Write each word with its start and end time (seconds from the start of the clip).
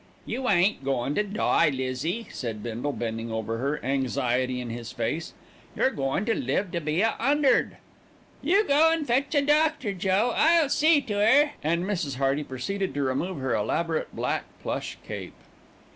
"You 0.25 0.49
ain't 0.49 0.83
goin' 0.83 1.13
to 1.13 1.21
die, 1.21 1.69
Lizzie," 1.69 2.25
said 2.31 2.63
Bindle, 2.63 2.91
bending 2.91 3.31
over 3.31 3.59
her, 3.59 3.79
anxiety 3.85 4.59
in 4.59 4.71
his 4.71 4.91
face. 4.91 5.33
"You're 5.75 5.91
goin' 5.91 6.25
to 6.25 6.33
live 6.33 6.71
to 6.71 6.81
be 6.81 7.01
a 7.03 7.13
'undred." 7.19 7.77
"You 8.41 8.63
go 8.67 8.89
an' 8.91 9.05
fetch 9.05 9.35
a 9.35 9.43
doctor, 9.43 9.93
Joe. 9.93 10.33
I'll 10.35 10.69
see 10.69 11.01
to 11.01 11.19
'er," 11.19 11.51
and 11.63 11.85
Mrs. 11.85 12.15
Hearty 12.15 12.43
proceeded 12.43 12.95
to 12.95 13.03
remove 13.03 13.37
her 13.37 13.53
elaborate 13.53 14.07
black 14.15 14.45
plush 14.63 14.97
cape. 15.05 15.35